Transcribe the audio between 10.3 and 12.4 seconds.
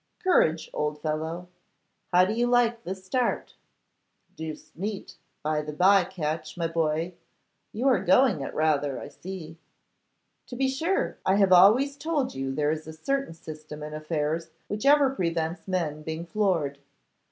'To be sure. I have always told